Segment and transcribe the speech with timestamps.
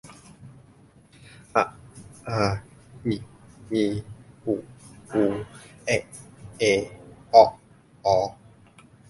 [1.55, 1.63] อะ
[2.27, 2.39] อา
[3.05, 3.17] อิ
[3.71, 3.83] อี
[4.45, 4.53] อุ
[5.11, 5.21] อู
[5.85, 6.03] เอะ
[6.57, 6.63] เอ
[7.29, 7.49] เอาะ
[8.05, 8.15] ออ